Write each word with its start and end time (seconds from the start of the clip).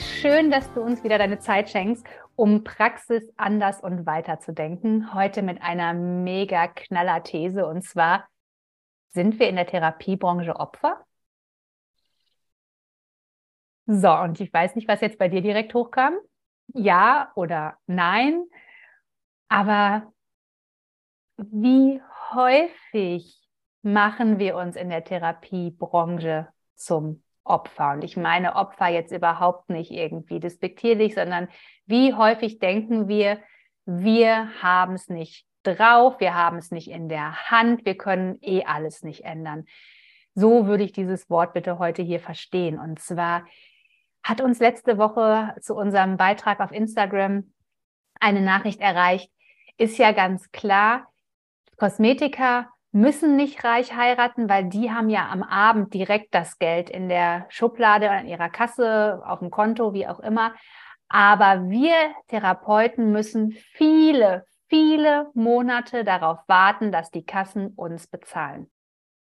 Schön, 0.00 0.50
dass 0.50 0.72
du 0.72 0.80
uns 0.80 1.04
wieder 1.04 1.18
deine 1.18 1.38
Zeit 1.38 1.70
schenkst, 1.70 2.06
um 2.36 2.64
Praxis 2.64 3.32
anders 3.36 3.80
und 3.80 4.06
weiter 4.06 4.40
zu 4.40 4.52
denken. 4.52 5.14
Heute 5.14 5.42
mit 5.42 5.62
einer 5.62 5.94
mega 5.94 6.68
knaller 6.68 7.22
These 7.22 7.66
und 7.66 7.82
zwar, 7.82 8.28
sind 9.12 9.38
wir 9.38 9.48
in 9.48 9.56
der 9.56 9.66
Therapiebranche 9.66 10.56
Opfer? 10.56 11.04
So, 13.86 14.12
und 14.12 14.40
ich 14.40 14.52
weiß 14.52 14.76
nicht, 14.76 14.88
was 14.88 15.00
jetzt 15.00 15.18
bei 15.18 15.28
dir 15.28 15.42
direkt 15.42 15.74
hochkam 15.74 16.14
ja 16.74 17.32
oder 17.34 17.76
nein. 17.86 18.44
Aber 19.48 20.12
wie 21.36 22.00
häufig 22.32 23.48
machen 23.82 24.38
wir 24.38 24.56
uns 24.56 24.76
in 24.76 24.90
der 24.90 25.04
Therapiebranche 25.04 26.48
zum 26.74 27.22
Opfer? 27.44 27.92
Und 27.92 28.04
ich 28.04 28.16
meine 28.16 28.56
Opfer 28.56 28.88
jetzt 28.88 29.12
überhaupt 29.12 29.70
nicht 29.70 29.90
irgendwie 29.90 30.40
despektierlich, 30.40 31.14
sondern 31.14 31.48
wie 31.86 32.14
häufig 32.14 32.58
denken 32.58 33.08
wir, 33.08 33.38
wir 33.84 34.62
haben 34.62 34.94
es 34.94 35.08
nicht 35.08 35.46
drauf, 35.62 36.20
wir 36.20 36.34
haben 36.34 36.58
es 36.58 36.70
nicht 36.70 36.90
in 36.90 37.08
der 37.08 37.50
Hand, 37.50 37.84
wir 37.84 37.96
können 37.96 38.38
eh 38.40 38.64
alles 38.64 39.02
nicht 39.02 39.24
ändern. 39.24 39.64
So 40.34 40.66
würde 40.66 40.84
ich 40.84 40.92
dieses 40.92 41.28
Wort 41.28 41.52
bitte 41.54 41.78
heute 41.78 42.02
hier 42.02 42.20
verstehen. 42.20 42.78
Und 42.78 43.00
zwar, 43.00 43.44
hat 44.22 44.40
uns 44.40 44.58
letzte 44.58 44.98
Woche 44.98 45.54
zu 45.60 45.74
unserem 45.74 46.16
Beitrag 46.16 46.60
auf 46.60 46.72
Instagram 46.72 47.52
eine 48.20 48.42
Nachricht 48.42 48.80
erreicht. 48.80 49.30
Ist 49.78 49.98
ja 49.98 50.12
ganz 50.12 50.50
klar, 50.52 51.10
Kosmetiker 51.76 52.68
müssen 52.92 53.36
nicht 53.36 53.64
reich 53.64 53.94
heiraten, 53.94 54.48
weil 54.48 54.64
die 54.64 54.90
haben 54.90 55.10
ja 55.10 55.28
am 55.28 55.42
Abend 55.42 55.94
direkt 55.94 56.34
das 56.34 56.58
Geld 56.58 56.90
in 56.90 57.08
der 57.08 57.46
Schublade 57.48 58.06
oder 58.06 58.20
in 58.20 58.26
ihrer 58.26 58.48
Kasse, 58.48 59.22
auf 59.24 59.38
dem 59.38 59.50
Konto, 59.50 59.94
wie 59.94 60.06
auch 60.06 60.20
immer. 60.20 60.54
Aber 61.08 61.68
wir 61.68 61.94
Therapeuten 62.28 63.12
müssen 63.12 63.52
viele, 63.52 64.44
viele 64.68 65.30
Monate 65.34 66.04
darauf 66.04 66.38
warten, 66.46 66.92
dass 66.92 67.10
die 67.10 67.24
Kassen 67.24 67.68
uns 67.76 68.06
bezahlen. 68.06 68.70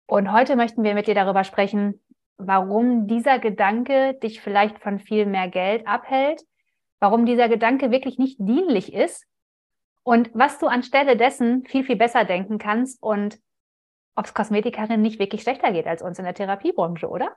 Und 0.07 0.33
heute 0.33 0.57
möchten 0.57 0.83
wir 0.83 0.95
mit 0.95 1.07
dir 1.07 1.15
darüber 1.15 1.45
sprechen, 1.45 2.03
warum 2.37 3.07
dieser 3.07 3.39
Gedanke 3.39 4.15
dich 4.15 4.41
vielleicht 4.41 4.79
von 4.81 4.99
viel 4.99 5.27
mehr 5.27 5.49
Geld 5.49 5.87
abhält, 5.87 6.43
warum 6.99 7.27
dieser 7.27 7.49
Gedanke 7.49 7.91
wirklich 7.91 8.19
nicht 8.19 8.37
dienlich 8.41 8.93
ist 8.93 9.27
und 10.03 10.31
was 10.35 10.59
du 10.59 10.67
anstelle 10.67 11.17
dessen 11.17 11.65
viel, 11.67 11.85
viel 11.85 11.97
besser 11.97 12.25
denken 12.25 12.59
kannst 12.59 13.03
und 13.03 13.39
ob 14.15 14.27
es 14.27 14.35
Kosmetikerinnen 14.35 15.01
nicht 15.01 15.19
wirklich 15.19 15.43
schlechter 15.43 15.73
geht 15.73 15.87
als 15.87 16.03
uns 16.03 16.19
in 16.19 16.25
der 16.25 16.35
Therapiebranche, 16.35 17.09
oder? 17.09 17.37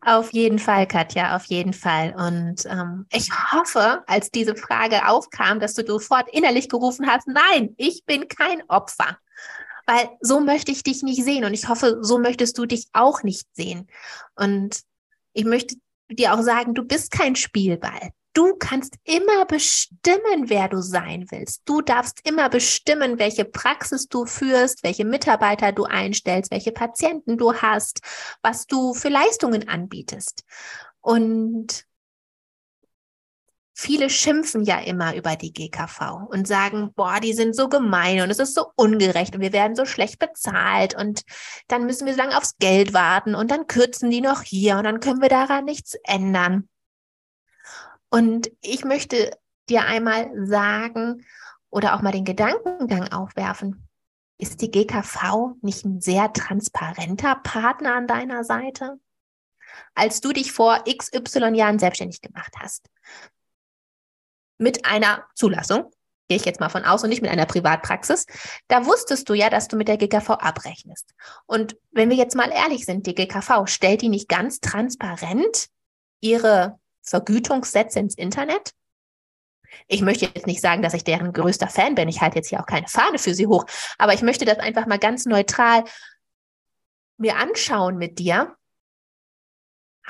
Auf 0.00 0.32
jeden 0.32 0.58
Fall, 0.58 0.86
Katja, 0.86 1.36
auf 1.36 1.44
jeden 1.44 1.72
Fall. 1.72 2.14
Und 2.16 2.66
ähm, 2.66 3.06
ich 3.12 3.30
hoffe, 3.52 4.02
als 4.06 4.30
diese 4.30 4.56
Frage 4.56 5.08
aufkam, 5.08 5.60
dass 5.60 5.74
du 5.74 5.86
sofort 5.86 6.28
innerlich 6.32 6.68
gerufen 6.68 7.06
hast, 7.06 7.28
nein, 7.28 7.74
ich 7.76 8.04
bin 8.06 8.26
kein 8.28 8.62
Opfer 8.68 9.18
weil 9.90 10.08
so 10.20 10.38
möchte 10.38 10.70
ich 10.70 10.84
dich 10.84 11.02
nicht 11.02 11.24
sehen 11.24 11.44
und 11.44 11.52
ich 11.52 11.68
hoffe, 11.68 11.98
so 12.00 12.18
möchtest 12.18 12.56
du 12.58 12.64
dich 12.64 12.86
auch 12.92 13.24
nicht 13.24 13.46
sehen. 13.54 13.88
Und 14.36 14.82
ich 15.32 15.44
möchte 15.44 15.74
dir 16.08 16.32
auch 16.32 16.42
sagen, 16.42 16.74
du 16.74 16.84
bist 16.84 17.10
kein 17.10 17.34
Spielball. 17.34 18.10
Du 18.32 18.54
kannst 18.54 18.94
immer 19.02 19.44
bestimmen, 19.44 20.48
wer 20.48 20.68
du 20.68 20.80
sein 20.80 21.26
willst. 21.30 21.62
Du 21.64 21.80
darfst 21.80 22.20
immer 22.28 22.48
bestimmen, 22.48 23.18
welche 23.18 23.44
Praxis 23.44 24.06
du 24.06 24.24
führst, 24.24 24.84
welche 24.84 25.04
Mitarbeiter 25.04 25.72
du 25.72 25.84
einstellst, 25.84 26.52
welche 26.52 26.70
Patienten 26.70 27.38
du 27.38 27.54
hast, 27.54 28.00
was 28.40 28.66
du 28.66 28.94
für 28.94 29.08
Leistungen 29.08 29.68
anbietest. 29.68 30.44
Und 31.00 31.86
viele 33.74 34.10
schimpfen 34.10 34.62
ja 34.62 34.78
immer 34.78 35.16
über 35.16 35.34
die 35.34 35.52
GKV 35.52 36.28
und 36.30 36.46
sagen, 36.46 36.92
boah, 36.94 37.18
die 37.18 37.32
sind 37.32 37.56
so 37.56 37.68
gemein 37.68 38.20
und 38.20 38.30
es 38.30 38.38
ist 38.38 38.54
so 38.54 38.66
ungerecht 38.76 39.34
und 39.34 39.40
wir 39.40 39.52
werden 39.52 39.74
so 39.74 39.86
schlecht 39.86 40.20
bezahlt 40.20 40.94
und 40.94 41.22
dann 41.66 41.84
müssen 41.84 42.06
wir 42.06 42.12
so 42.12 42.20
lange 42.20 42.36
aufs 42.36 42.58
Geld 42.58 42.92
warten 42.94 43.34
und 43.34 43.50
dann 43.50 43.66
kürzen 43.66 44.10
die 44.10 44.20
noch 44.20 44.42
hier 44.42 44.76
und 44.76 44.84
dann 44.84 45.00
können 45.00 45.20
wir 45.20 45.30
daran 45.30 45.64
nichts 45.64 45.96
ändern. 46.04 46.69
Und 48.10 48.50
ich 48.60 48.84
möchte 48.84 49.30
dir 49.68 49.84
einmal 49.84 50.30
sagen 50.46 51.24
oder 51.70 51.94
auch 51.94 52.02
mal 52.02 52.12
den 52.12 52.24
Gedankengang 52.24 53.12
aufwerfen. 53.12 53.88
Ist 54.38 54.62
die 54.62 54.70
GKV 54.70 55.54
nicht 55.62 55.84
ein 55.84 56.00
sehr 56.00 56.32
transparenter 56.32 57.36
Partner 57.36 57.94
an 57.94 58.06
deiner 58.06 58.42
Seite? 58.42 58.98
Als 59.94 60.20
du 60.20 60.32
dich 60.32 60.52
vor 60.52 60.82
XY 60.84 61.54
Jahren 61.54 61.78
selbstständig 61.78 62.20
gemacht 62.20 62.54
hast, 62.58 62.90
mit 64.58 64.84
einer 64.84 65.26
Zulassung, 65.34 65.90
gehe 66.28 66.36
ich 66.36 66.44
jetzt 66.44 66.60
mal 66.60 66.68
von 66.68 66.84
aus 66.84 67.02
und 67.02 67.10
nicht 67.10 67.22
mit 67.22 67.30
einer 67.30 67.46
Privatpraxis, 67.46 68.26
da 68.68 68.86
wusstest 68.86 69.28
du 69.28 69.34
ja, 69.34 69.50
dass 69.50 69.68
du 69.68 69.76
mit 69.76 69.88
der 69.88 69.96
GKV 69.96 70.30
abrechnest. 70.30 71.14
Und 71.46 71.76
wenn 71.92 72.10
wir 72.10 72.16
jetzt 72.16 72.34
mal 72.34 72.50
ehrlich 72.50 72.86
sind, 72.86 73.06
die 73.06 73.14
GKV 73.14 73.66
stellt 73.66 74.02
die 74.02 74.08
nicht 74.08 74.28
ganz 74.28 74.60
transparent 74.60 75.68
ihre 76.20 76.79
Vergütungssätze 77.10 77.98
ins 77.98 78.14
Internet? 78.14 78.72
Ich 79.86 80.00
möchte 80.00 80.24
jetzt 80.24 80.46
nicht 80.46 80.60
sagen, 80.60 80.82
dass 80.82 80.94
ich 80.94 81.04
deren 81.04 81.32
größter 81.32 81.68
Fan 81.68 81.94
bin. 81.94 82.08
Ich 82.08 82.20
halte 82.20 82.36
jetzt 82.36 82.48
hier 82.48 82.60
auch 82.60 82.66
keine 82.66 82.88
Fahne 82.88 83.18
für 83.18 83.34
sie 83.34 83.46
hoch. 83.46 83.66
Aber 83.98 84.14
ich 84.14 84.22
möchte 84.22 84.44
das 84.44 84.58
einfach 84.58 84.86
mal 84.86 84.98
ganz 84.98 85.26
neutral 85.26 85.84
mir 87.18 87.36
anschauen 87.36 87.98
mit 87.98 88.18
dir 88.18 88.56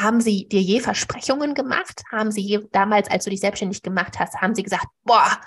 haben 0.00 0.20
sie 0.20 0.48
dir 0.48 0.60
je 0.60 0.80
Versprechungen 0.80 1.54
gemacht? 1.54 2.02
Haben 2.10 2.32
sie 2.32 2.40
je, 2.40 2.60
damals, 2.72 3.10
als 3.10 3.24
du 3.24 3.30
dich 3.30 3.40
selbstständig 3.40 3.82
gemacht 3.82 4.18
hast, 4.18 4.40
haben 4.40 4.54
sie 4.54 4.62
gesagt, 4.62 4.86
boah, 5.04 5.40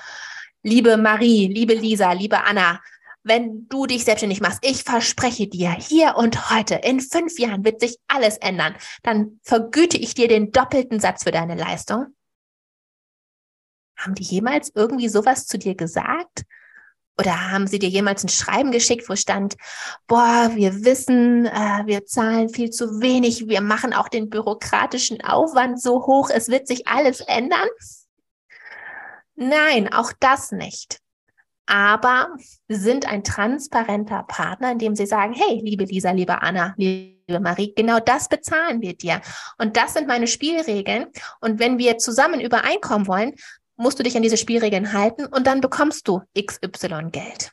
liebe 0.61 0.97
Marie, 0.97 1.47
liebe 1.47 1.73
Lisa, 1.73 2.11
liebe 2.11 2.43
Anna, 2.43 2.79
wenn 3.23 3.67
du 3.69 3.85
dich 3.85 4.03
selbstständig 4.03 4.41
machst, 4.41 4.59
ich 4.61 4.84
verspreche 4.84 5.47
dir, 5.47 5.72
hier 5.72 6.16
und 6.17 6.50
heute, 6.51 6.75
in 6.75 7.00
fünf 7.00 7.39
Jahren 7.39 7.63
wird 7.63 7.79
sich 7.79 7.97
alles 8.07 8.38
ändern. 8.38 8.75
Dann 9.01 9.39
vergüte 9.44 9.97
ich 9.97 10.13
dir 10.13 10.28
den 10.28 10.51
doppelten 10.51 11.00
Satz 11.00 11.23
für 11.23 11.31
deine 11.31 11.56
Leistung. 11.56 12.07
Haben 13.97 14.16
die 14.16 14.23
jemals 14.23 14.72
irgendwie 14.75 15.07
sowas 15.07 15.47
zu 15.47 15.57
dir 15.57 15.75
gesagt? 15.75 16.44
Oder 17.17 17.51
haben 17.51 17.67
sie 17.67 17.78
dir 17.79 17.89
jemals 17.89 18.23
ein 18.23 18.29
Schreiben 18.29 18.72
geschickt, 18.72 19.07
wo 19.07 19.16
stand, 19.16 19.56
boah, 20.07 20.51
wir 20.56 20.83
wissen, 20.83 21.45
äh, 21.45 21.83
wir 21.85 22.06
zahlen 22.06 22.50
viel 22.50 22.72
zu 22.72 23.01
wenig, 23.01 23.47
wir 23.47 23.62
machen 23.62 23.94
auch 23.94 24.09
den 24.09 24.29
bürokratischen 24.29 25.23
Aufwand 25.23 25.79
so 25.79 26.07
hoch, 26.07 26.31
es 26.31 26.50
wird 26.50 26.67
sich 26.67 26.88
alles 26.88 27.22
ändern? 27.22 27.67
Nein, 29.35 29.94
auch 29.94 30.12
das 30.19 30.51
nicht. 30.51 31.02
Aber 31.66 32.35
sind 32.68 33.07
ein 33.07 33.24
transparenter 33.24 34.24
Partner, 34.28 34.72
indem 34.72 34.96
sie 34.96 35.06
sagen, 35.06 35.34
hey, 35.34 35.62
liebe 35.63 35.85
Lisa, 35.85 36.12
liebe 36.12 36.41
Anna, 36.41 36.74
liebe 36.78 37.40
Marie, 37.40 37.74
genau 37.74 38.00
das 38.00 38.28
bezahlen 38.28 38.81
wir 38.81 38.95
dir. 38.95 39.21
Und 39.57 39.77
das 39.77 39.94
sind 39.94 40.07
meine 40.07 40.27
Spielregeln. 40.27 41.07
Und 41.39 41.60
wenn 41.60 41.77
wir 41.77 41.98
zusammen 41.98 42.42
übereinkommen 42.42 43.07
wollen, 43.07 43.33
musst 43.75 43.98
du 43.98 44.04
dich 44.04 44.15
an 44.15 44.24
diese 44.24 44.38
Spielregeln 44.38 44.94
halten 44.94 45.25
und 45.25 45.48
dann 45.48 45.62
bekommst 45.62 46.07
du 46.07 46.21
XY 46.38 47.10
Geld. 47.12 47.51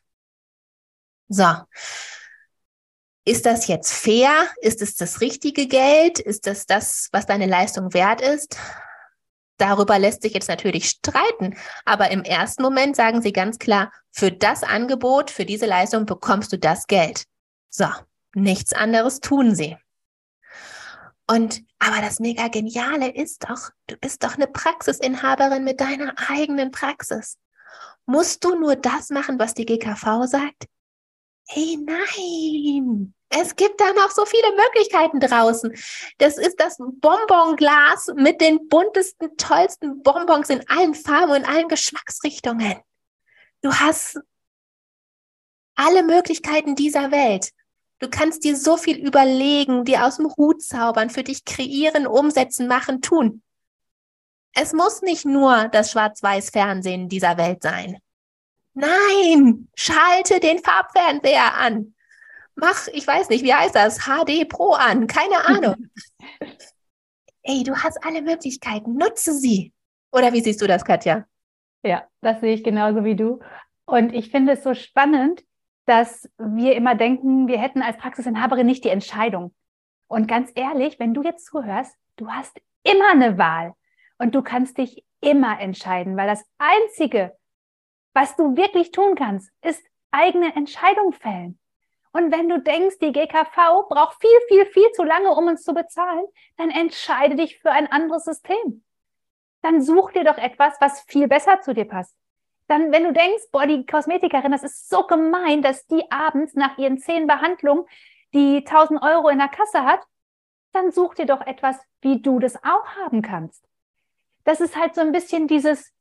So. 1.28 1.46
Ist 3.24 3.46
das 3.46 3.68
jetzt 3.68 3.92
fair? 3.92 4.48
Ist 4.60 4.82
es 4.82 4.96
das 4.96 5.20
richtige 5.20 5.68
Geld? 5.68 6.18
Ist 6.18 6.46
das 6.46 6.66
das, 6.66 7.08
was 7.12 7.26
deine 7.26 7.46
Leistung 7.46 7.94
wert 7.94 8.20
ist? 8.20 8.56
Darüber 9.60 9.98
lässt 9.98 10.22
sich 10.22 10.32
jetzt 10.32 10.48
natürlich 10.48 10.88
streiten, 10.88 11.54
aber 11.84 12.10
im 12.10 12.22
ersten 12.22 12.62
Moment 12.62 12.96
sagen 12.96 13.20
sie 13.20 13.32
ganz 13.32 13.58
klar, 13.58 13.92
für 14.10 14.32
das 14.32 14.62
Angebot, 14.62 15.30
für 15.30 15.44
diese 15.44 15.66
Leistung 15.66 16.06
bekommst 16.06 16.50
du 16.50 16.58
das 16.58 16.86
Geld. 16.86 17.24
So, 17.68 17.84
nichts 18.34 18.72
anderes 18.72 19.20
tun 19.20 19.54
sie. 19.54 19.76
Und 21.26 21.62
aber 21.78 22.00
das 22.00 22.20
mega 22.20 22.48
geniale 22.48 23.10
ist 23.10 23.44
doch, 23.50 23.70
du 23.86 23.96
bist 23.98 24.24
doch 24.24 24.36
eine 24.36 24.46
Praxisinhaberin 24.46 25.62
mit 25.62 25.80
deiner 25.80 26.14
eigenen 26.30 26.70
Praxis. 26.70 27.36
Musst 28.06 28.42
du 28.42 28.58
nur 28.58 28.76
das 28.76 29.10
machen, 29.10 29.38
was 29.38 29.52
die 29.52 29.66
GKV 29.66 30.24
sagt? 30.24 30.68
Hey, 31.52 31.76
nein! 31.84 33.12
Es 33.28 33.56
gibt 33.56 33.80
da 33.80 33.92
noch 33.92 34.12
so 34.12 34.24
viele 34.24 34.54
Möglichkeiten 34.54 35.18
draußen. 35.18 35.74
Das 36.18 36.38
ist 36.38 36.60
das 36.60 36.78
Bonbonglas 36.78 38.12
mit 38.14 38.40
den 38.40 38.68
buntesten, 38.68 39.36
tollsten 39.36 40.00
Bonbons 40.04 40.48
in 40.48 40.62
allen 40.68 40.94
Farben 40.94 41.32
und 41.32 41.48
allen 41.48 41.66
Geschmacksrichtungen. 41.66 42.76
Du 43.62 43.72
hast 43.72 44.20
alle 45.74 46.04
Möglichkeiten 46.04 46.76
dieser 46.76 47.10
Welt. 47.10 47.50
Du 47.98 48.08
kannst 48.08 48.44
dir 48.44 48.56
so 48.56 48.76
viel 48.76 49.04
überlegen, 49.04 49.84
dir 49.84 50.06
aus 50.06 50.18
dem 50.18 50.32
Hut 50.36 50.62
zaubern, 50.62 51.10
für 51.10 51.24
dich 51.24 51.44
kreieren, 51.44 52.06
umsetzen, 52.06 52.68
machen, 52.68 53.02
tun. 53.02 53.42
Es 54.54 54.72
muss 54.72 55.02
nicht 55.02 55.24
nur 55.24 55.66
das 55.66 55.90
Schwarz-Weiß-Fernsehen 55.90 57.08
dieser 57.08 57.36
Welt 57.38 57.64
sein. 57.64 57.98
Nein, 58.80 59.68
schalte 59.74 60.40
den 60.40 60.58
Farbfernseher 60.58 61.54
an. 61.54 61.94
Mach, 62.54 62.88
ich 62.88 63.06
weiß 63.06 63.28
nicht, 63.28 63.44
wie 63.44 63.54
heißt 63.54 63.74
das, 63.74 64.06
HD 64.06 64.48
Pro 64.48 64.72
an, 64.72 65.06
keine 65.06 65.46
Ahnung. 65.46 65.88
Ey, 67.42 67.62
du 67.62 67.74
hast 67.76 68.04
alle 68.04 68.22
Möglichkeiten, 68.22 68.96
nutze 68.96 69.34
sie. 69.34 69.72
Oder 70.12 70.32
wie 70.32 70.40
siehst 70.40 70.60
du 70.60 70.66
das, 70.66 70.84
Katja? 70.84 71.26
Ja, 71.82 72.06
das 72.20 72.40
sehe 72.40 72.54
ich 72.54 72.64
genauso 72.64 73.04
wie 73.04 73.16
du. 73.16 73.40
Und 73.86 74.14
ich 74.14 74.30
finde 74.30 74.52
es 74.52 74.62
so 74.62 74.74
spannend, 74.74 75.42
dass 75.86 76.28
wir 76.38 76.74
immer 76.76 76.94
denken, 76.94 77.48
wir 77.48 77.58
hätten 77.58 77.82
als 77.82 77.96
Praxisinhaberin 77.96 78.66
nicht 78.66 78.84
die 78.84 78.90
Entscheidung. 78.90 79.54
Und 80.06 80.26
ganz 80.26 80.50
ehrlich, 80.54 80.98
wenn 80.98 81.14
du 81.14 81.22
jetzt 81.22 81.46
zuhörst, 81.46 81.96
du 82.16 82.30
hast 82.30 82.60
immer 82.82 83.10
eine 83.10 83.38
Wahl 83.38 83.74
und 84.18 84.34
du 84.34 84.42
kannst 84.42 84.78
dich 84.78 85.04
immer 85.20 85.60
entscheiden, 85.60 86.16
weil 86.16 86.28
das 86.28 86.44
Einzige, 86.58 87.36
was 88.12 88.36
du 88.36 88.56
wirklich 88.56 88.90
tun 88.90 89.14
kannst, 89.14 89.50
ist 89.62 89.82
eigene 90.10 90.54
Entscheidung 90.56 91.12
fällen. 91.12 91.58
Und 92.12 92.32
wenn 92.32 92.48
du 92.48 92.60
denkst, 92.60 92.98
die 93.00 93.12
GKV 93.12 93.88
braucht 93.88 94.20
viel, 94.20 94.40
viel, 94.48 94.66
viel 94.66 94.90
zu 94.92 95.04
lange, 95.04 95.30
um 95.30 95.46
uns 95.46 95.62
zu 95.62 95.72
bezahlen, 95.74 96.24
dann 96.56 96.70
entscheide 96.70 97.36
dich 97.36 97.58
für 97.58 97.70
ein 97.70 97.86
anderes 97.86 98.24
System. 98.24 98.82
Dann 99.62 99.80
such 99.80 100.12
dir 100.12 100.24
doch 100.24 100.38
etwas, 100.38 100.74
was 100.80 101.02
viel 101.02 101.28
besser 101.28 101.60
zu 101.60 101.72
dir 101.72 101.84
passt. 101.84 102.16
Dann, 102.66 102.92
wenn 102.92 103.04
du 103.04 103.12
denkst, 103.12 103.44
boah, 103.52 103.66
die 103.66 103.86
Kosmetikerin, 103.86 104.52
das 104.52 104.62
ist 104.62 104.88
so 104.88 105.06
gemein, 105.06 105.62
dass 105.62 105.86
die 105.86 106.10
abends 106.10 106.54
nach 106.54 106.78
ihren 106.78 106.98
zehn 106.98 107.26
Behandlungen 107.26 107.84
die 108.32 108.58
1000 108.58 109.02
Euro 109.02 109.28
in 109.28 109.38
der 109.38 109.48
Kasse 109.48 109.84
hat, 109.84 110.00
dann 110.72 110.92
such 110.92 111.14
dir 111.14 111.26
doch 111.26 111.44
etwas, 111.46 111.76
wie 112.00 112.22
du 112.22 112.38
das 112.38 112.62
auch 112.62 112.86
haben 112.96 113.22
kannst. 113.22 113.64
Das 114.44 114.60
ist 114.60 114.76
halt 114.76 114.94
so 114.94 115.00
ein 115.00 115.12
bisschen 115.12 115.48
dieses, 115.48 115.92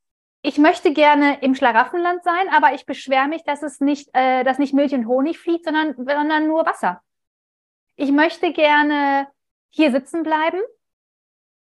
ich 0.42 0.58
möchte 0.58 0.94
gerne 0.94 1.42
im 1.42 1.56
Schlaraffenland 1.56 2.24
sein, 2.24 2.48
aber 2.50 2.74
ich 2.74 2.86
beschwere 2.86 3.28
mich, 3.28 3.44
dass 3.44 3.62
es 3.62 3.82
nicht, 3.82 4.10
äh, 4.14 4.44
dass 4.44 4.58
nicht 4.58 4.74
Milch 4.74 4.94
und 4.94 5.08
Honig 5.08 5.38
fließt, 5.40 5.66
sondern, 5.66 5.96
sondern 5.96 6.48
nur 6.48 6.66
Wasser. 6.66 7.02
Ich 7.96 8.12
möchte 8.12 8.54
gerne 8.54 9.28
hier 9.70 9.92
sitzen 9.92 10.24
bleiben, 10.24 10.60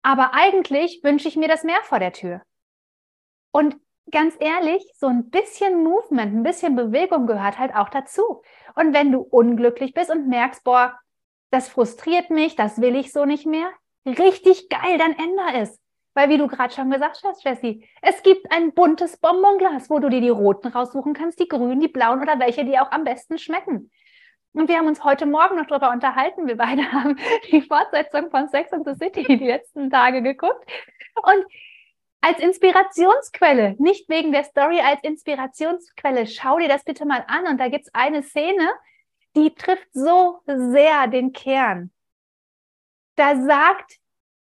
aber 0.02 0.34
eigentlich 0.34 1.00
wünsche 1.02 1.28
ich 1.28 1.36
mir 1.36 1.48
das 1.48 1.64
Meer 1.64 1.82
vor 1.82 1.98
der 1.98 2.12
Tür. 2.12 2.42
Und 3.50 3.76
ganz 4.10 4.36
ehrlich, 4.38 4.84
so 4.96 5.08
ein 5.08 5.30
bisschen 5.30 5.82
Movement, 5.82 6.32
ein 6.32 6.42
bisschen 6.42 6.76
Bewegung 6.76 7.26
gehört 7.26 7.58
halt 7.58 7.74
auch 7.74 7.88
dazu. 7.88 8.42
Und 8.76 8.94
wenn 8.94 9.10
du 9.10 9.20
unglücklich 9.20 9.94
bist 9.94 10.10
und 10.10 10.28
merkst, 10.28 10.62
boah, 10.64 10.98
das 11.50 11.68
frustriert 11.68 12.30
mich, 12.30 12.56
das 12.56 12.80
will 12.80 12.94
ich 12.96 13.12
so 13.12 13.24
nicht 13.24 13.46
mehr, 13.46 13.70
richtig 14.06 14.68
geil, 14.68 14.98
dann 14.98 15.12
änder 15.12 15.54
es. 15.54 15.81
Weil 16.14 16.28
wie 16.28 16.38
du 16.38 16.46
gerade 16.46 16.74
schon 16.74 16.90
gesagt 16.90 17.22
hast, 17.24 17.42
Jessie, 17.44 17.88
es 18.02 18.22
gibt 18.22 18.50
ein 18.52 18.74
buntes 18.74 19.16
Bonbonglas, 19.16 19.88
wo 19.88 19.98
du 19.98 20.10
dir 20.10 20.20
die 20.20 20.28
roten 20.28 20.68
raussuchen 20.68 21.14
kannst, 21.14 21.40
die 21.40 21.48
grünen, 21.48 21.80
die 21.80 21.88
blauen 21.88 22.20
oder 22.20 22.38
welche 22.38 22.64
dir 22.64 22.82
auch 22.82 22.90
am 22.90 23.04
besten 23.04 23.38
schmecken. 23.38 23.90
Und 24.52 24.68
wir 24.68 24.76
haben 24.76 24.86
uns 24.86 25.02
heute 25.02 25.24
Morgen 25.24 25.56
noch 25.56 25.66
darüber 25.66 25.90
unterhalten. 25.90 26.46
Wir 26.46 26.56
beide 26.56 26.82
haben 26.92 27.18
die 27.50 27.62
Fortsetzung 27.62 28.30
von 28.30 28.48
Sex 28.48 28.72
and 28.72 28.86
the 28.86 28.94
City 28.94 29.22
die 29.24 29.46
letzten 29.46 29.90
Tage 29.90 30.22
geguckt. 30.22 30.70
Und 31.22 31.44
als 32.20 32.38
Inspirationsquelle, 32.38 33.74
nicht 33.78 34.08
wegen 34.08 34.32
der 34.32 34.44
Story, 34.44 34.80
als 34.80 35.02
Inspirationsquelle, 35.02 36.26
schau 36.26 36.58
dir 36.58 36.68
das 36.68 36.84
bitte 36.84 37.06
mal 37.06 37.24
an. 37.26 37.46
Und 37.46 37.58
da 37.58 37.68
gibt 37.68 37.86
es 37.86 37.94
eine 37.94 38.22
Szene, 38.22 38.70
die 39.34 39.54
trifft 39.54 39.88
so 39.92 40.40
sehr 40.46 41.08
den 41.08 41.32
Kern. 41.32 41.90
Da 43.16 43.36
sagt 43.36 43.98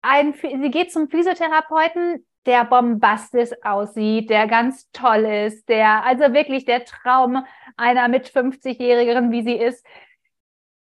ein, 0.05 0.35
sie 0.35 0.71
geht 0.71 0.93
zum 0.93 1.09
Physiotherapeuten, 1.09 2.27
der 2.47 2.65
bombastisch 2.65 3.51
aussieht, 3.62 4.29
der 4.31 4.47
ganz 4.47 4.91
toll 4.93 5.25
ist, 5.25 5.69
der, 5.69 6.05
also 6.05 6.35
wirklich 6.35 6.65
der 6.65 6.85
Traum 6.85 7.45
einer 7.77 8.09
mit 8.09 8.29
50-Jährigen, 8.29 9.31
wie 9.31 9.43
sie 9.43 9.56
ist. 9.56 9.85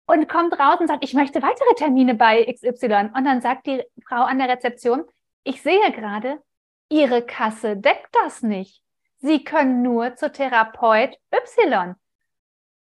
Und 0.07 0.27
kommt 0.27 0.57
raus 0.59 0.79
und 0.79 0.87
sagt, 0.87 1.03
ich 1.03 1.13
möchte 1.13 1.41
weitere 1.41 1.75
Termine 1.75 2.15
bei 2.15 2.45
XY. 2.51 3.11
Und 3.13 3.25
dann 3.25 3.41
sagt 3.41 3.67
die 3.67 3.83
Frau 4.07 4.23
an 4.23 4.39
der 4.39 4.49
Rezeption, 4.49 5.03
ich 5.43 5.61
sehe 5.61 5.91
gerade, 5.91 6.41
Ihre 6.89 7.23
Kasse 7.23 7.77
deckt 7.77 8.09
das 8.23 8.41
nicht. 8.41 8.83
Sie 9.19 9.43
können 9.43 9.83
nur 9.83 10.15
zur 10.15 10.31
Therapeut 10.31 11.15
Y. 11.31 11.95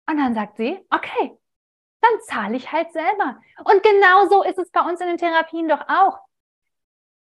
Und 0.08 0.17
dann 0.17 0.35
sagt 0.35 0.56
sie, 0.56 0.79
okay, 0.88 1.37
dann 2.00 2.20
zahle 2.26 2.56
ich 2.56 2.73
halt 2.73 2.90
selber. 2.93 3.38
Und 3.64 3.82
genauso 3.82 4.43
ist 4.44 4.58
es 4.58 4.70
bei 4.70 4.81
uns 4.81 5.00
in 5.00 5.08
den 5.08 5.19
Therapien 5.19 5.69
doch 5.69 5.87
auch. 5.88 6.19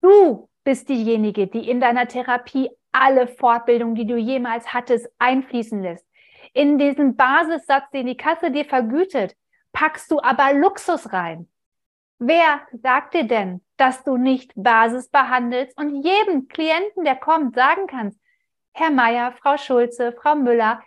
Du 0.01 0.49
bist 0.65 0.89
diejenige, 0.89 1.47
die 1.47 1.69
in 1.69 1.81
deiner 1.81 2.09
Therapie 2.09 2.71
alle 2.93 3.27
Fortbildungen, 3.27 3.95
die 3.95 4.07
du 4.07 4.17
jemals 4.17 4.73
hattest, 4.73 5.09
einfließen 5.19 5.83
lässt. 5.83 6.07
In 6.53 6.79
diesen 6.79 7.17
Basissatz, 7.17 7.91
den 7.93 8.07
die 8.07 8.17
Kasse 8.17 8.51
dir 8.51 8.65
vergütet, 8.65 9.37
packst 9.73 10.11
du 10.11 10.21
aber 10.21 10.55
Luxus 10.55 11.13
rein. 11.13 11.49
Wer 12.19 12.63
sagt 12.73 13.15
dir 13.15 13.25
denn, 13.25 13.61
dass 13.77 14.03
du 14.05 14.17
nicht 14.17 14.53
Basis 14.55 15.09
behandelst 15.11 15.77
und 15.77 16.03
jedem 16.03 16.49
Klienten, 16.49 17.05
der 17.05 17.17
kommt, 17.17 17.55
sagen 17.55 17.87
kannst, 17.87 18.19
Herr 18.73 18.91
Meier, 18.91 19.33
Frau 19.33 19.59
Schulze, 19.59 20.13
Frau 20.13 20.35
Müller, 20.35 20.83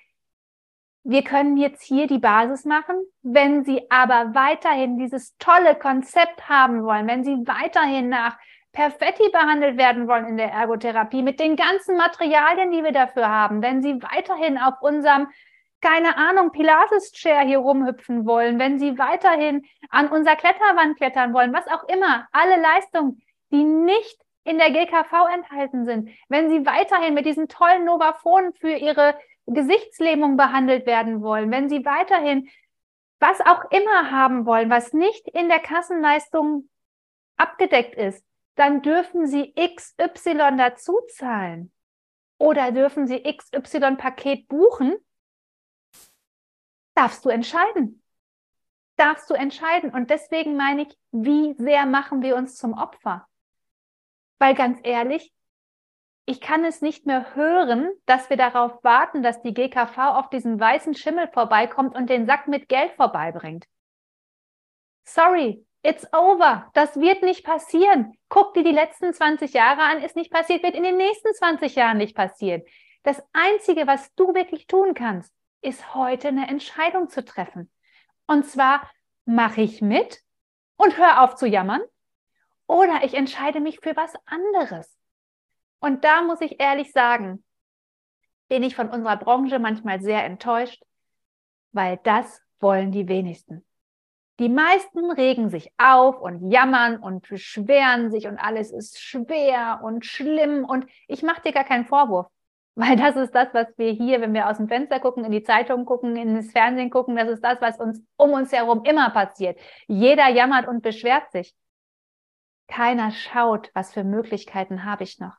wir 1.03 1.23
können 1.23 1.57
jetzt 1.57 1.83
hier 1.83 2.07
die 2.07 2.19
Basis 2.19 2.65
machen. 2.65 2.95
Wenn 3.21 3.63
Sie 3.63 3.89
aber 3.89 4.35
weiterhin 4.35 4.97
dieses 4.97 5.37
tolle 5.37 5.75
Konzept 5.75 6.49
haben 6.49 6.83
wollen, 6.83 7.07
wenn 7.07 7.23
Sie 7.23 7.35
weiterhin 7.47 8.09
nach 8.09 8.37
Perfetti 8.71 9.29
behandelt 9.31 9.77
werden 9.77 10.07
wollen 10.07 10.27
in 10.27 10.37
der 10.37 10.51
Ergotherapie 10.51 11.23
mit 11.23 11.39
den 11.39 11.55
ganzen 11.55 11.97
Materialien, 11.97 12.71
die 12.71 12.83
wir 12.83 12.91
dafür 12.91 13.27
haben, 13.27 13.61
wenn 13.61 13.81
Sie 13.81 14.01
weiterhin 14.01 14.57
auf 14.57 14.81
unserem, 14.81 15.27
keine 15.81 16.17
Ahnung, 16.17 16.51
Pilates-Chair 16.51 17.41
hier 17.41 17.59
rumhüpfen 17.59 18.25
wollen, 18.25 18.59
wenn 18.59 18.79
Sie 18.79 18.97
weiterhin 18.97 19.65
an 19.89 20.09
unserer 20.09 20.35
Kletterwand 20.35 20.97
klettern 20.97 21.33
wollen, 21.33 21.53
was 21.53 21.67
auch 21.67 21.83
immer, 21.89 22.27
alle 22.31 22.61
Leistungen, 22.61 23.21
die 23.51 23.63
nicht 23.63 24.21
in 24.43 24.57
der 24.57 24.71
GKV 24.71 25.27
enthalten 25.33 25.85
sind, 25.85 26.09
wenn 26.27 26.49
Sie 26.49 26.65
weiterhin 26.65 27.13
mit 27.13 27.25
diesen 27.25 27.47
tollen 27.47 27.85
Novaphonen 27.85 28.53
für 28.53 28.71
Ihre 28.71 29.15
Gesichtslähmung 29.47 30.37
behandelt 30.37 30.85
werden 30.85 31.21
wollen, 31.21 31.51
wenn 31.51 31.69
Sie 31.69 31.85
weiterhin 31.85 32.49
was 33.19 33.41
auch 33.41 33.69
immer 33.71 34.11
haben 34.11 34.45
wollen, 34.45 34.69
was 34.69 34.93
nicht 34.93 35.27
in 35.27 35.49
der 35.49 35.59
Kassenleistung 35.59 36.69
abgedeckt 37.35 37.95
ist, 37.95 38.23
dann 38.59 38.81
dürfen 38.81 39.25
Sie 39.25 39.53
XY 39.55 40.57
dazu 40.57 40.99
zahlen 41.15 41.71
oder 42.37 42.73
dürfen 42.73 43.07
Sie 43.07 43.23
XY 43.23 43.95
Paket 43.95 44.49
buchen, 44.49 44.97
darfst 46.93 47.23
du 47.23 47.29
entscheiden. 47.29 48.03
Darfst 48.97 49.29
du 49.29 49.33
entscheiden. 49.33 49.91
Und 49.91 50.09
deswegen 50.09 50.57
meine 50.57 50.81
ich, 50.81 50.97
wie 51.11 51.53
sehr 51.53 51.85
machen 51.85 52.21
wir 52.21 52.35
uns 52.35 52.57
zum 52.57 52.73
Opfer? 52.73 53.25
Weil 54.39 54.55
ganz 54.55 54.81
ehrlich, 54.83 55.33
ich 56.25 56.41
kann 56.41 56.65
es 56.65 56.81
nicht 56.81 57.05
mehr 57.05 57.35
hören, 57.35 57.89
dass 58.05 58.29
wir 58.29 58.35
darauf 58.35 58.83
warten, 58.83 59.23
dass 59.23 59.41
die 59.41 59.53
GKV 59.53 59.97
auf 60.17 60.29
diesen 60.29 60.59
weißen 60.59 60.95
Schimmel 60.95 61.29
vorbeikommt 61.29 61.95
und 61.95 62.09
den 62.09 62.25
Sack 62.25 62.49
mit 62.49 62.67
Geld 62.67 62.91
vorbeibringt. 62.97 63.65
Sorry, 65.05 65.65
It's 65.81 66.05
over. 66.13 66.69
Das 66.73 66.99
wird 66.99 67.23
nicht 67.23 67.45
passieren. 67.45 68.17
Guck 68.27 68.53
dir 68.53 68.63
die 68.63 68.71
letzten 68.71 69.13
20 69.13 69.53
Jahre 69.53 69.81
an, 69.81 70.03
ist 70.03 70.15
nicht 70.15 70.31
passiert, 70.31 70.63
wird 70.63 70.75
in 70.75 70.83
den 70.83 70.97
nächsten 70.97 71.33
20 71.33 71.75
Jahren 71.75 71.97
nicht 71.97 72.15
passieren. 72.15 72.63
Das 73.03 73.21
Einzige, 73.31 73.87
was 73.87 74.13
du 74.15 74.33
wirklich 74.33 74.67
tun 74.67 74.93
kannst, 74.93 75.33
ist 75.61 75.95
heute 75.95 76.29
eine 76.29 76.47
Entscheidung 76.47 77.09
zu 77.09 77.23
treffen. 77.23 77.71
Und 78.27 78.45
zwar 78.45 78.89
mache 79.25 79.61
ich 79.61 79.81
mit 79.81 80.21
und 80.75 80.97
hör 80.97 81.23
auf 81.23 81.35
zu 81.35 81.47
jammern 81.47 81.81
oder 82.67 83.03
ich 83.03 83.13
entscheide 83.13 83.61
mich 83.61 83.79
für 83.79 83.95
was 83.95 84.13
anderes. 84.25 84.97
Und 85.79 86.03
da 86.03 86.21
muss 86.21 86.41
ich 86.41 86.59
ehrlich 86.59 86.91
sagen, 86.91 87.43
bin 88.49 88.63
ich 88.63 88.75
von 88.75 88.89
unserer 88.89 89.17
Branche 89.17 89.59
manchmal 89.59 90.01
sehr 90.01 90.25
enttäuscht, 90.25 90.83
weil 91.71 91.97
das 92.03 92.41
wollen 92.59 92.91
die 92.91 93.07
wenigsten. 93.07 93.65
Die 94.39 94.49
meisten 94.49 95.11
regen 95.11 95.49
sich 95.49 95.69
auf 95.77 96.19
und 96.21 96.49
jammern 96.49 96.97
und 96.97 97.27
beschweren 97.27 98.09
sich 98.09 98.25
und 98.27 98.37
alles 98.37 98.71
ist 98.71 98.99
schwer 98.99 99.81
und 99.83 100.05
schlimm 100.05 100.63
und 100.63 100.85
ich 101.07 101.23
mache 101.23 101.41
dir 101.41 101.51
gar 101.51 101.65
keinen 101.65 101.85
Vorwurf, 101.85 102.27
Weil 102.79 102.95
das 102.95 103.17
ist 103.17 103.35
das, 103.35 103.53
was 103.53 103.67
wir 103.77 103.91
hier, 103.91 104.21
wenn 104.21 104.33
wir 104.33 104.47
aus 104.47 104.55
dem 104.55 104.69
Fenster 104.69 105.01
gucken, 105.01 105.25
in 105.25 105.33
die 105.33 105.43
Zeitung 105.43 105.83
gucken, 105.83 106.15
ins 106.15 106.53
Fernsehen 106.53 106.89
gucken, 106.89 107.17
das 107.17 107.27
ist 107.27 107.43
das, 107.43 107.59
was 107.59 107.77
uns 107.77 108.01
um 108.15 108.31
uns 108.31 108.53
herum 108.53 108.85
immer 108.85 109.09
passiert. 109.09 109.59
Jeder 109.87 110.29
jammert 110.29 110.65
und 110.65 110.81
beschwert 110.81 111.29
sich. 111.33 111.53
Keiner 112.69 113.11
schaut, 113.11 113.69
was 113.73 113.93
für 113.93 114.05
Möglichkeiten 114.05 114.85
habe 114.85 115.03
ich 115.03 115.19
noch. 115.19 115.35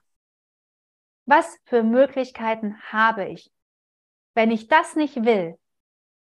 Was 1.24 1.58
für 1.64 1.82
Möglichkeiten 1.82 2.76
habe 2.92 3.30
ich? 3.30 3.50
Wenn 4.34 4.50
ich 4.50 4.68
das 4.68 4.94
nicht 4.94 5.24
will, 5.24 5.58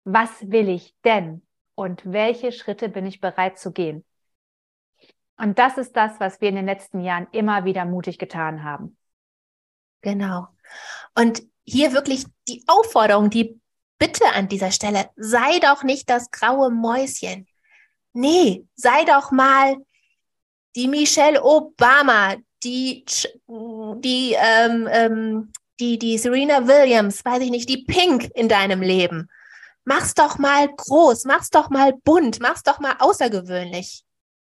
was 0.03 0.51
will 0.51 0.67
ich 0.67 0.93
denn? 1.05 1.46
Und 1.77 2.01
welche 2.11 2.51
Schritte 2.51 2.89
bin 2.89 3.05
ich 3.05 3.21
bereit 3.21 3.59
zu 3.59 3.71
gehen? 3.71 4.03
Und 5.37 5.59
das 5.59 5.77
ist 5.77 5.95
das, 5.95 6.19
was 6.19 6.41
wir 6.41 6.49
in 6.49 6.55
den 6.55 6.65
letzten 6.65 7.01
Jahren 7.01 7.27
immer 7.31 7.65
wieder 7.65 7.85
mutig 7.85 8.17
getan 8.17 8.63
haben. 8.63 8.97
Genau. 10.01 10.47
Und 11.13 11.43
hier 11.65 11.93
wirklich 11.93 12.25
die 12.47 12.63
Aufforderung, 12.65 13.29
die 13.29 13.61
Bitte 13.99 14.25
an 14.33 14.47
dieser 14.47 14.71
Stelle, 14.71 15.09
sei 15.17 15.59
doch 15.59 15.83
nicht 15.83 16.09
das 16.09 16.31
graue 16.31 16.71
Mäuschen. 16.71 17.47
Nee, 18.13 18.65
sei 18.75 19.05
doch 19.05 19.31
mal 19.31 19.75
die 20.75 20.87
Michelle 20.87 21.43
Obama, 21.43 22.37
die, 22.63 23.05
die, 23.47 24.35
ähm, 24.35 24.87
ähm, 24.91 25.51
die, 25.79 25.99
die 25.99 26.17
Serena 26.17 26.67
Williams, 26.67 27.23
weiß 27.23 27.43
ich 27.43 27.51
nicht, 27.51 27.69
die 27.69 27.85
Pink 27.85 28.31
in 28.33 28.49
deinem 28.49 28.81
Leben. 28.81 29.29
Mach's 29.89 30.13
doch 30.15 30.37
mal 30.37 30.67
groß, 30.67 31.23
mach's 31.23 31.49
doch 31.49 31.69
mal 31.69 31.93
bunt, 32.03 32.41
mach's 32.41 32.61
doch 32.61 32.81
mal 32.81 32.97
außergewöhnlich. 32.99 34.03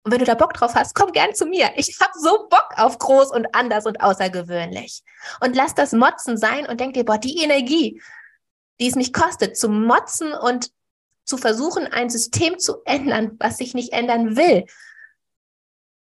Und 0.03 0.13
wenn 0.13 0.19
du 0.19 0.25
da 0.25 0.36
Bock 0.36 0.53
drauf 0.53 0.74
hast, 0.74 0.96
komm 0.96 1.12
gern 1.12 1.36
zu 1.36 1.46
mir. 1.46 1.69
Ich 1.75 2.00
habe 2.00 2.13
so 2.17 2.48
Bock 2.48 2.69
auf 2.77 2.98
groß 2.98 3.31
und 3.31 3.53
anders 3.53 3.86
und 3.86 4.00
außergewöhnlich. 4.00 5.03
Und 5.41 5.53
lass 5.53 5.75
das 5.75 5.91
Motzen 5.91 6.38
sein 6.38 6.65
und 6.65 6.79
denk 6.79 6.93
dir, 6.93 7.03
boah, 7.03 7.17
die 7.17 7.43
Energie, 7.43 8.01
die 8.79 8.88
es 8.88 8.96
mich 8.96 9.12
kostet, 9.12 9.57
zu 9.57 9.67
motzen 9.67 10.31
und 10.31 10.72
zu 11.25 11.36
versuchen, 11.36 11.88
ein 11.88 12.10
System 12.10 12.57
zu 12.57 12.77
ändern, 12.86 13.36
was 13.38 13.57
sich 13.57 13.74
nicht 13.74 13.91
ändern 13.91 14.38
will. 14.38 14.63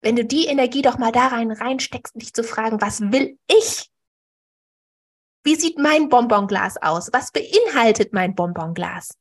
Wenn 0.00 0.16
du 0.16 0.24
die 0.24 0.46
Energie 0.46 0.80
doch 0.80 0.96
mal 0.96 1.12
da 1.12 1.26
rein 1.26 1.52
reinsteckst 1.52 2.14
dich 2.14 2.32
zu 2.32 2.44
fragen, 2.44 2.80
was 2.80 3.02
will 3.02 3.38
ich? 3.46 3.91
Wie 5.44 5.56
sieht 5.56 5.78
mein 5.78 6.08
Bonbonglas 6.08 6.76
aus? 6.80 7.10
Was 7.12 7.32
beinhaltet 7.32 8.12
mein 8.12 8.34
Bonbonglas? 8.34 9.18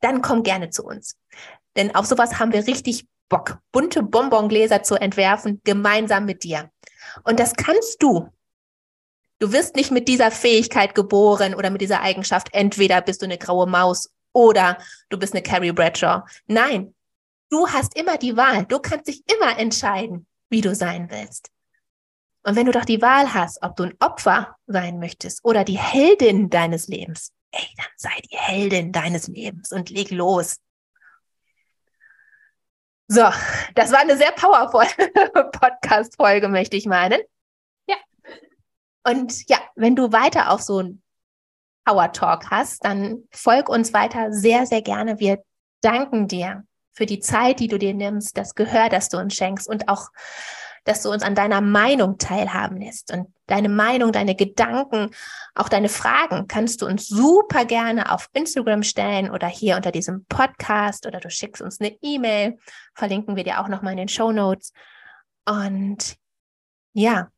Dann 0.00 0.20
komm 0.20 0.42
gerne 0.42 0.70
zu 0.70 0.84
uns. 0.84 1.16
Denn 1.76 1.94
auf 1.94 2.06
sowas 2.06 2.38
haben 2.38 2.52
wir 2.52 2.66
richtig 2.66 3.06
Bock, 3.28 3.58
bunte 3.72 4.02
Bonbongläser 4.02 4.82
zu 4.82 4.94
entwerfen, 4.94 5.60
gemeinsam 5.64 6.26
mit 6.26 6.44
dir. 6.44 6.70
Und 7.24 7.40
das 7.40 7.54
kannst 7.54 8.02
du. 8.02 8.28
Du 9.38 9.52
wirst 9.52 9.74
nicht 9.76 9.90
mit 9.90 10.08
dieser 10.08 10.30
Fähigkeit 10.30 10.94
geboren 10.94 11.54
oder 11.54 11.70
mit 11.70 11.80
dieser 11.80 12.00
Eigenschaft. 12.00 12.48
Entweder 12.52 13.02
bist 13.02 13.22
du 13.22 13.26
eine 13.26 13.36
graue 13.36 13.66
Maus 13.66 14.10
oder 14.32 14.78
du 15.08 15.18
bist 15.18 15.34
eine 15.34 15.42
Carrie 15.42 15.72
Bradshaw. 15.72 16.22
Nein, 16.46 16.94
du 17.50 17.66
hast 17.68 17.96
immer 17.98 18.16
die 18.16 18.36
Wahl. 18.36 18.64
Du 18.66 18.78
kannst 18.78 19.08
dich 19.08 19.22
immer 19.30 19.58
entscheiden, 19.58 20.26
wie 20.48 20.60
du 20.60 20.74
sein 20.74 21.10
willst. 21.10 21.50
Und 22.46 22.54
wenn 22.54 22.66
du 22.66 22.70
doch 22.70 22.84
die 22.84 23.02
Wahl 23.02 23.34
hast, 23.34 23.60
ob 23.64 23.74
du 23.74 23.82
ein 23.82 23.96
Opfer 23.98 24.56
sein 24.68 25.00
möchtest 25.00 25.44
oder 25.44 25.64
die 25.64 25.78
Heldin 25.78 26.48
deines 26.48 26.86
Lebens, 26.86 27.32
ey, 27.50 27.66
dann 27.76 27.86
sei 27.96 28.12
die 28.30 28.36
Heldin 28.36 28.92
deines 28.92 29.26
Lebens 29.26 29.72
und 29.72 29.90
leg 29.90 30.12
los. 30.12 30.58
So, 33.08 33.28
das 33.74 33.90
war 33.90 33.98
eine 33.98 34.16
sehr 34.16 34.30
powervoll 34.30 34.86
Podcast-Folge, 35.52 36.46
möchte 36.46 36.76
ich 36.76 36.86
meinen. 36.86 37.18
Ja. 37.88 37.96
Und 39.02 39.48
ja, 39.48 39.58
wenn 39.74 39.96
du 39.96 40.12
weiter 40.12 40.52
auf 40.52 40.62
so 40.62 40.78
ein 40.80 41.02
Power 41.84 42.12
Talk 42.12 42.48
hast, 42.52 42.84
dann 42.84 43.24
folg 43.32 43.68
uns 43.68 43.92
weiter 43.92 44.32
sehr, 44.32 44.66
sehr 44.66 44.82
gerne. 44.82 45.18
Wir 45.18 45.42
danken 45.80 46.28
dir 46.28 46.62
für 46.92 47.06
die 47.06 47.18
Zeit, 47.18 47.58
die 47.58 47.68
du 47.68 47.76
dir 47.76 47.92
nimmst, 47.92 48.38
das 48.38 48.54
Gehör, 48.54 48.88
das 48.88 49.08
du 49.08 49.18
uns 49.18 49.34
schenkst 49.34 49.68
und 49.68 49.88
auch 49.88 50.10
dass 50.86 51.02
du 51.02 51.10
uns 51.10 51.22
an 51.22 51.34
deiner 51.34 51.60
Meinung 51.60 52.16
teilhaben 52.16 52.80
lässt. 52.80 53.12
Und 53.12 53.26
deine 53.46 53.68
Meinung, 53.68 54.12
deine 54.12 54.34
Gedanken, 54.34 55.10
auch 55.54 55.68
deine 55.68 55.88
Fragen 55.88 56.46
kannst 56.46 56.80
du 56.80 56.86
uns 56.86 57.08
super 57.08 57.64
gerne 57.64 58.12
auf 58.12 58.28
Instagram 58.32 58.84
stellen 58.84 59.30
oder 59.30 59.48
hier 59.48 59.76
unter 59.76 59.90
diesem 59.92 60.24
Podcast 60.26 61.06
oder 61.06 61.20
du 61.20 61.28
schickst 61.28 61.60
uns 61.60 61.80
eine 61.80 61.96
E-Mail. 62.00 62.56
Verlinken 62.94 63.36
wir 63.36 63.44
dir 63.44 63.60
auch 63.60 63.68
nochmal 63.68 63.92
in 63.92 63.98
den 63.98 64.08
Show 64.08 64.30
Notes. 64.30 64.72
Und 65.44 66.16
ja, 66.92 67.28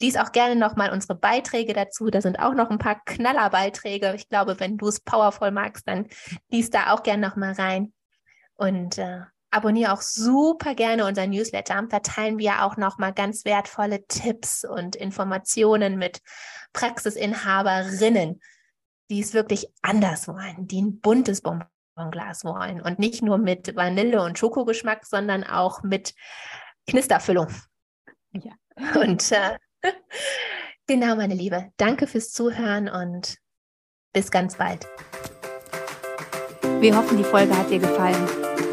lies 0.00 0.16
auch 0.16 0.30
gerne 0.32 0.56
nochmal 0.56 0.92
unsere 0.92 1.16
Beiträge 1.16 1.72
dazu. 1.72 2.10
Da 2.10 2.20
sind 2.20 2.38
auch 2.38 2.54
noch 2.54 2.70
ein 2.70 2.78
paar 2.78 3.02
Knallerbeiträge. 3.04 4.14
Ich 4.14 4.28
glaube, 4.28 4.60
wenn 4.60 4.78
du 4.78 4.86
es 4.86 5.00
powervoll 5.00 5.50
magst, 5.50 5.88
dann 5.88 6.06
lies 6.48 6.70
da 6.70 6.92
auch 6.92 7.02
gerne 7.02 7.26
nochmal 7.26 7.52
rein. 7.52 7.92
Und 8.54 8.98
äh, 8.98 9.22
abonniere 9.52 9.92
auch 9.92 10.02
super 10.02 10.74
gerne 10.74 11.06
unser 11.06 11.26
Newsletter. 11.26 11.86
Da 11.88 12.00
teilen 12.00 12.38
wir 12.38 12.64
auch 12.64 12.76
nochmal 12.76 13.12
ganz 13.12 13.44
wertvolle 13.44 14.04
Tipps 14.06 14.64
und 14.64 14.96
Informationen 14.96 15.98
mit 15.98 16.20
Praxisinhaberinnen, 16.72 18.40
die 19.10 19.20
es 19.20 19.34
wirklich 19.34 19.68
anders 19.82 20.26
wollen, 20.26 20.66
die 20.66 20.80
ein 20.80 21.00
buntes 21.00 21.42
Bonbonglas 21.42 22.44
wollen 22.44 22.80
und 22.80 22.98
nicht 22.98 23.22
nur 23.22 23.38
mit 23.38 23.76
Vanille- 23.76 24.24
und 24.24 24.38
Schokogeschmack, 24.38 25.04
sondern 25.04 25.44
auch 25.44 25.82
mit 25.82 26.14
Knisterfüllung. 26.88 27.48
Ja. 28.32 28.52
Und 29.00 29.30
äh, 29.32 29.58
genau, 30.86 31.14
meine 31.14 31.34
Liebe, 31.34 31.70
danke 31.76 32.06
fürs 32.06 32.32
Zuhören 32.32 32.88
und 32.88 33.36
bis 34.14 34.30
ganz 34.30 34.56
bald. 34.56 34.86
Wir 36.80 36.96
hoffen, 36.96 37.18
die 37.18 37.24
Folge 37.24 37.56
hat 37.56 37.70
dir 37.70 37.78
gefallen 37.78 38.41